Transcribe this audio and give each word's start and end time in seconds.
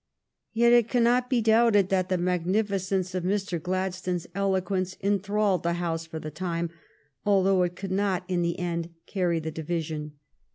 Yet 0.51 0.73
it 0.73 0.89
cannot 0.89 1.29
be 1.29 1.41
doubted 1.41 1.89
that 1.89 2.09
the 2.09 2.17
magnificence 2.17 3.13
of 3.13 3.23
Mr. 3.23 3.61
Gladstones 3.61 4.25
eloquence 4.33 4.97
en 5.01 5.19
thralled 5.19 5.61
the 5.61 5.73
House 5.73 6.07
for 6.07 6.17
the 6.17 6.31
time, 6.31 6.71
although 7.23 7.61
it 7.61 7.75
could 7.75 7.91
not 7.91 8.23
in 8.27 8.41
the 8.41 8.57
end 8.57 8.89
carry 9.05 9.39
the 9.39 9.51
division. 9.51 10.13